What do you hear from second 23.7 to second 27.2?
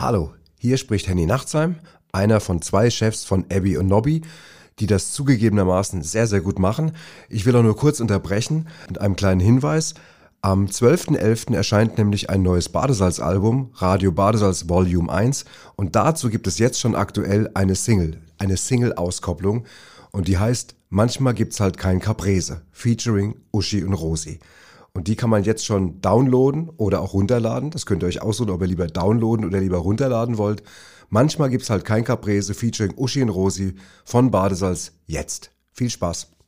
und Rosi. Und die kann man jetzt schon downloaden oder auch